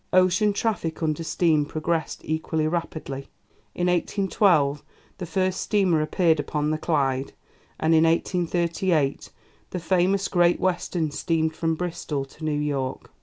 [0.13, 3.29] Ocean traffic under steam progressed equally rapidly;
[3.75, 4.81] in 1812
[5.19, 7.33] the first steamer appeared upon the Clyde,
[7.79, 9.29] and in 1838
[9.69, 13.11] the famous Great Western steamed from Bristol to New York.